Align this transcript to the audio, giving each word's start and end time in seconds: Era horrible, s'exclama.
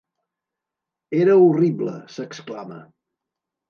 Era 1.19 1.37
horrible, 1.43 1.97
s'exclama. 2.19 2.85